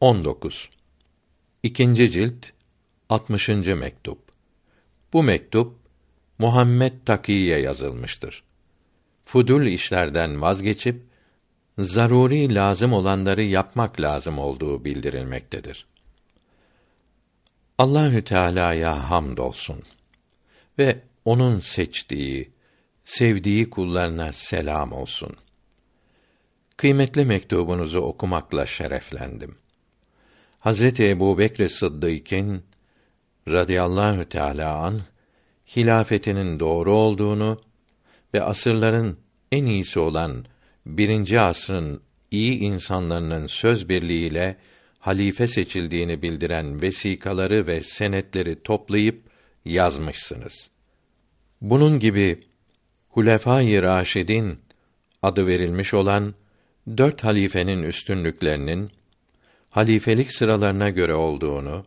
[0.00, 0.70] 19.
[1.62, 2.46] İkinci cilt
[3.08, 3.48] 60.
[3.48, 4.18] mektup.
[5.12, 5.76] Bu mektup
[6.38, 8.42] Muhammed Takiye yazılmıştır.
[9.24, 11.02] Fudul işlerden vazgeçip
[11.78, 15.86] zaruri lazım olanları yapmak lazım olduğu bildirilmektedir.
[17.78, 19.82] Allahü Teala'ya hamdolsun
[20.78, 22.50] ve onun seçtiği,
[23.04, 25.36] sevdiği kullarına selam olsun.
[26.76, 29.60] Kıymetli mektubunuzu okumakla şereflendim.
[30.60, 32.62] Hazreti Ebu Bekr Sıddık'ın
[33.48, 35.00] radıyallahu teâlâ an
[35.76, 37.60] hilafetinin doğru olduğunu
[38.34, 39.18] ve asırların
[39.52, 40.44] en iyisi olan
[40.86, 44.56] birinci asrın iyi insanlarının söz birliğiyle
[44.98, 49.22] halife seçildiğini bildiren vesikaları ve senetleri toplayıp
[49.64, 50.70] yazmışsınız.
[51.60, 52.40] Bunun gibi
[53.08, 54.58] Hulefâ-i Raşidin
[55.22, 56.34] adı verilmiş olan
[56.96, 58.90] dört halifenin üstünlüklerinin
[59.70, 61.86] halifelik sıralarına göre olduğunu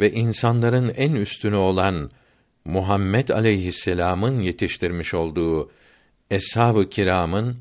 [0.00, 2.10] ve insanların en üstünü olan
[2.64, 5.70] Muhammed aleyhisselam'ın yetiştirmiş olduğu
[6.30, 7.56] eshab-ı kiramın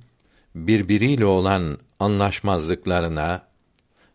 [0.55, 3.47] birbiriyle olan anlaşmazlıklarına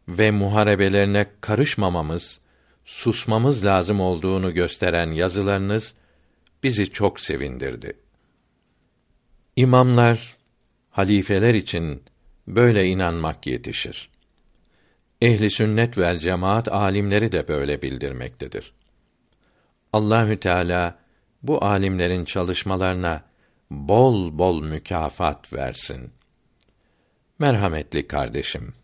[0.08, 2.40] ve muharebelerine karışmamamız,
[2.84, 5.94] susmamız lazım olduğunu gösteren yazılarınız
[6.62, 7.92] bizi çok sevindirdi.
[9.56, 10.36] İmamlar,
[10.90, 12.02] halifeler için
[12.46, 14.11] böyle inanmak yetişir.
[15.22, 18.72] Ehli sünnet vel cemaat alimleri de böyle bildirmektedir.
[19.92, 20.98] Allahü Teala
[21.42, 23.24] bu alimlerin çalışmalarına
[23.70, 26.10] bol bol mükafat versin.
[27.38, 28.74] Merhametli kardeşim,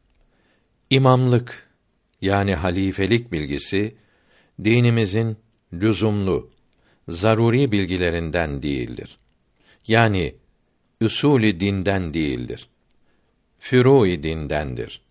[0.90, 1.68] imamlık
[2.20, 3.92] yani halifelik bilgisi
[4.64, 5.36] dinimizin
[5.72, 6.50] lüzumlu,
[7.08, 9.18] zaruri bilgilerinden değildir.
[9.86, 10.34] Yani
[11.00, 12.68] usulü dinden değildir.
[13.60, 15.07] Fürû dindendir.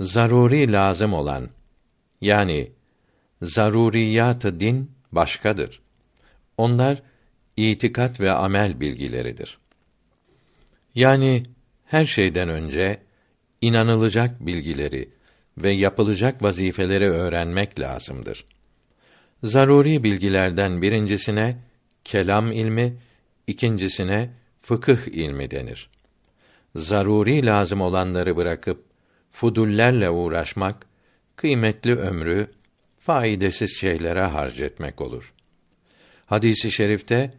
[0.00, 1.48] Zaruri lazım olan
[2.20, 2.70] yani
[3.42, 5.80] zaruriyat din başkadır.
[6.56, 7.02] Onlar
[7.56, 9.58] itikat ve amel bilgileridir.
[10.94, 11.42] Yani
[11.84, 13.00] her şeyden önce
[13.60, 15.08] inanılacak bilgileri
[15.58, 18.44] ve yapılacak vazifeleri öğrenmek lazımdır.
[19.42, 21.56] Zaruri bilgilerden birincisine
[22.04, 22.96] kelam ilmi,
[23.46, 24.30] ikincisine
[24.62, 25.90] fıkıh ilmi denir.
[26.76, 28.89] Zaruri lazım olanları bırakıp
[29.30, 30.86] fudullerle uğraşmak
[31.36, 32.50] kıymetli ömrü
[32.98, 35.32] faydasız şeylere harcetmek olur.
[36.26, 37.30] Hadisi şerifte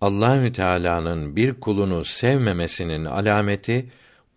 [0.00, 3.90] Allahü Teala'nın bir kulunu sevmemesinin alameti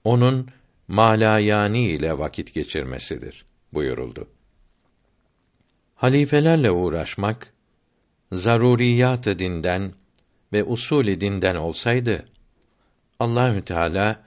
[0.03, 0.49] onun
[0.87, 4.27] malayani ile vakit geçirmesidir buyuruldu.
[5.95, 7.53] Halifelerle uğraşmak
[8.31, 9.93] zaruriyat dinden
[10.53, 12.25] ve usul dinden olsaydı
[13.19, 14.23] Allahü Teala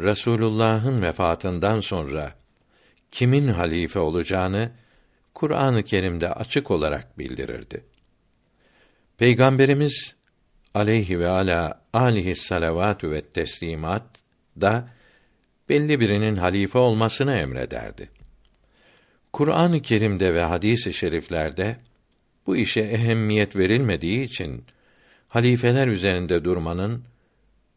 [0.00, 2.34] Resulullah'ın vefatından sonra
[3.10, 4.70] kimin halife olacağını
[5.34, 7.84] Kur'an-ı Kerim'de açık olarak bildirirdi.
[9.18, 10.16] Peygamberimiz
[10.74, 14.02] aleyhi ve ala alihi salavatü ve teslimat
[14.60, 14.88] da
[15.68, 18.10] belli birinin halife olmasını emrederdi.
[19.32, 21.76] Kur'an-ı Kerim'de ve hadis-i şeriflerde
[22.46, 24.64] bu işe ehemmiyet verilmediği için
[25.28, 27.04] halifeler üzerinde durmanın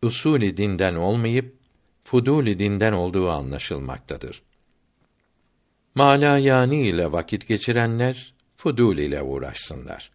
[0.01, 1.60] usulü dinden olmayıp
[2.03, 4.41] fuduli dinden olduğu anlaşılmaktadır.
[5.95, 10.11] Malayani ile vakit geçirenler fudul ile uğraşsınlar.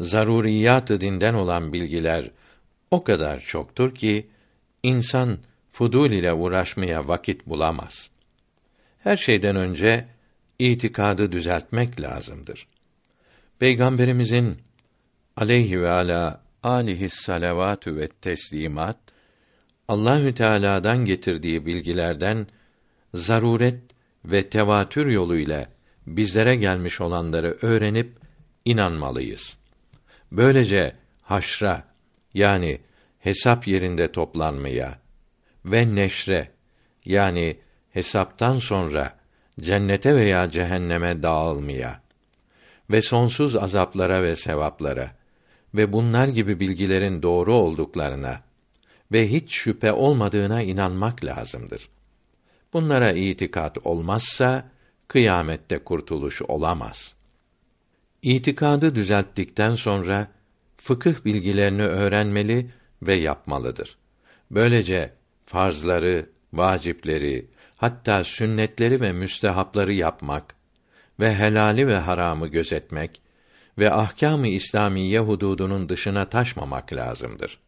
[0.00, 2.30] Zaruriyat dinden olan bilgiler
[2.90, 4.26] o kadar çoktur ki
[4.82, 5.38] insan
[5.72, 8.10] fudul ile uğraşmaya vakit bulamaz.
[8.98, 10.06] Her şeyden önce
[10.58, 12.66] itikadı düzeltmek lazımdır.
[13.58, 14.58] Peygamberimizin
[15.36, 18.98] aleyhi ve ala alihi salavatü ve teslimat
[19.90, 22.46] Allahü Teala'dan getirdiği bilgilerden
[23.14, 23.80] zaruret
[24.24, 25.66] ve tevatür yoluyla
[26.06, 28.12] bizlere gelmiş olanları öğrenip
[28.64, 29.58] inanmalıyız.
[30.32, 31.84] Böylece haşra
[32.34, 32.80] yani
[33.18, 34.98] hesap yerinde toplanmaya
[35.64, 36.48] ve neşre
[37.04, 37.56] yani
[37.92, 39.16] hesaptan sonra
[39.60, 42.00] cennete veya cehenneme dağılmaya
[42.90, 45.10] ve sonsuz azaplara ve sevaplara
[45.74, 48.49] ve bunlar gibi bilgilerin doğru olduklarına
[49.12, 51.88] ve hiç şüphe olmadığına inanmak lazımdır.
[52.72, 54.70] Bunlara itikat olmazsa
[55.08, 57.14] kıyamette kurtuluş olamaz.
[58.22, 60.28] İtikadı düzelttikten sonra
[60.76, 62.70] fıkıh bilgilerini öğrenmeli
[63.02, 63.96] ve yapmalıdır.
[64.50, 65.12] Böylece
[65.46, 67.46] farzları, vacipleri,
[67.76, 70.54] hatta sünnetleri ve müstehapları yapmak
[71.20, 73.22] ve helali ve haramı gözetmek
[73.78, 77.58] ve ahkâm-ı İslamiye hududunun dışına taşmamak lazımdır.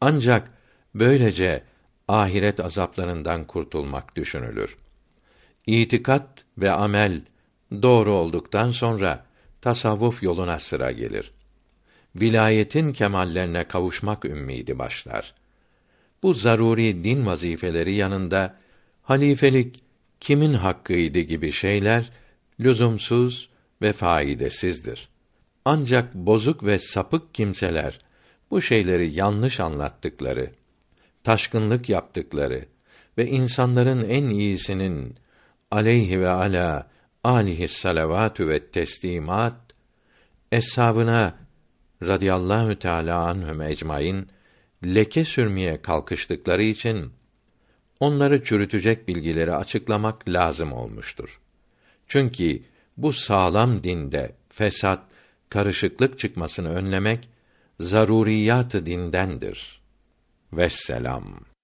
[0.00, 0.50] Ancak
[0.94, 1.62] böylece
[2.08, 4.76] ahiret azaplarından kurtulmak düşünülür.
[5.66, 7.20] İtikat ve amel
[7.82, 9.24] doğru olduktan sonra
[9.60, 11.32] tasavvuf yoluna sıra gelir.
[12.16, 15.34] Vilayetin kemallerine kavuşmak ümmidi başlar.
[16.22, 18.56] Bu zaruri din vazifeleri yanında
[19.02, 19.80] halifelik
[20.20, 22.10] kimin hakkıydı gibi şeyler
[22.60, 23.48] lüzumsuz
[23.82, 25.08] ve faydasızdır.
[25.64, 27.98] Ancak bozuk ve sapık kimseler
[28.50, 30.50] bu şeyleri yanlış anlattıkları,
[31.24, 32.64] taşkınlık yaptıkları
[33.18, 35.16] ve insanların en iyisinin
[35.70, 36.90] aleyhi ve ala
[37.24, 39.54] alihi salavatü ve teslimat
[40.52, 41.34] eshabına
[42.02, 44.28] radıyallahu teala anhum ecmaîn
[44.84, 47.12] leke sürmeye kalkıştıkları için
[48.00, 51.40] onları çürütecek bilgileri açıklamak lazım olmuştur.
[52.06, 52.62] Çünkü
[52.96, 55.00] bu sağlam dinde fesat,
[55.50, 57.28] karışıklık çıkmasını önlemek
[57.80, 59.82] zaruriyat dindendir.
[60.52, 61.55] Vesselam.